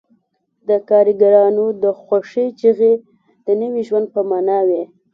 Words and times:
د 0.67 0.69
کارګرانو 0.89 1.65
د 1.83 1.85
خوښۍ 2.01 2.47
چیغې 2.59 2.93
د 3.45 3.47
نوي 3.61 3.81
ژوند 3.87 4.07
په 4.13 4.21
مانا 4.29 4.59
وې 4.67 4.83